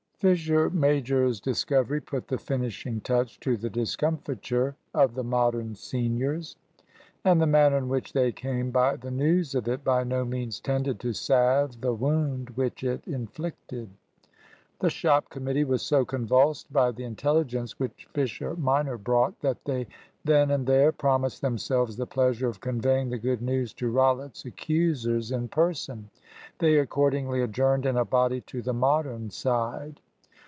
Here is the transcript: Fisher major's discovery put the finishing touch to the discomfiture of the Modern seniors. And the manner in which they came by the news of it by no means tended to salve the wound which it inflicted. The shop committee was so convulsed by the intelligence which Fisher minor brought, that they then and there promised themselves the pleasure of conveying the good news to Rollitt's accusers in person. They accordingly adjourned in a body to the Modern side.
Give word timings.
Fisher 0.21 0.69
major's 0.69 1.39
discovery 1.39 1.99
put 1.99 2.27
the 2.27 2.37
finishing 2.37 3.01
touch 3.01 3.39
to 3.39 3.57
the 3.57 3.71
discomfiture 3.71 4.75
of 4.93 5.15
the 5.15 5.23
Modern 5.23 5.73
seniors. 5.73 6.57
And 7.25 7.41
the 7.41 7.47
manner 7.47 7.79
in 7.79 7.89
which 7.89 8.13
they 8.13 8.31
came 8.31 8.69
by 8.69 8.97
the 8.97 9.09
news 9.09 9.55
of 9.55 9.67
it 9.67 9.83
by 9.83 10.03
no 10.03 10.23
means 10.23 10.59
tended 10.59 10.99
to 10.99 11.13
salve 11.13 11.81
the 11.81 11.95
wound 11.95 12.51
which 12.51 12.83
it 12.83 13.07
inflicted. 13.07 13.89
The 14.77 14.91
shop 14.91 15.31
committee 15.31 15.63
was 15.63 15.81
so 15.81 16.05
convulsed 16.05 16.71
by 16.71 16.91
the 16.91 17.03
intelligence 17.03 17.79
which 17.79 18.07
Fisher 18.13 18.55
minor 18.55 18.99
brought, 18.99 19.39
that 19.41 19.65
they 19.65 19.87
then 20.23 20.51
and 20.51 20.67
there 20.67 20.91
promised 20.91 21.41
themselves 21.41 21.97
the 21.97 22.05
pleasure 22.05 22.47
of 22.47 22.61
conveying 22.61 23.09
the 23.09 23.17
good 23.17 23.41
news 23.41 23.73
to 23.73 23.89
Rollitt's 23.91 24.45
accusers 24.45 25.31
in 25.31 25.47
person. 25.47 26.11
They 26.59 26.77
accordingly 26.77 27.41
adjourned 27.41 27.87
in 27.87 27.97
a 27.97 28.05
body 28.05 28.41
to 28.41 28.61
the 28.61 28.71
Modern 28.73 29.31
side. 29.31 29.99